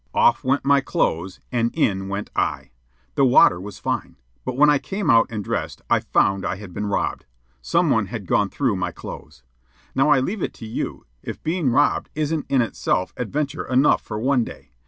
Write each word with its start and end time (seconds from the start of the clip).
Off 0.15 0.43
went 0.43 0.65
my 0.65 0.81
clothes 0.81 1.39
and 1.51 1.69
in 1.75 2.07
went 2.07 2.31
I. 2.35 2.71
The 3.13 3.23
water 3.23 3.61
was 3.61 3.77
fine; 3.77 4.15
but 4.43 4.57
when 4.57 4.67
I 4.67 4.79
came 4.79 5.11
out 5.11 5.27
and 5.29 5.43
dressed, 5.43 5.83
I 5.91 5.99
found 5.99 6.43
I 6.43 6.55
had 6.55 6.73
been 6.73 6.87
robbed. 6.87 7.27
Some 7.61 7.91
one 7.91 8.07
had 8.07 8.25
gone 8.25 8.49
through 8.49 8.77
my 8.77 8.91
clothes. 8.91 9.43
Now 9.93 10.09
I 10.09 10.19
leave 10.19 10.41
it 10.41 10.55
to 10.55 10.65
you 10.65 11.05
if 11.21 11.43
being 11.43 11.69
robbed 11.69 12.09
isn't 12.15 12.47
in 12.49 12.63
itself 12.63 13.13
adventure 13.15 13.67
enough 13.67 14.01
for 14.01 14.17
one 14.17 14.43
day. 14.43 14.71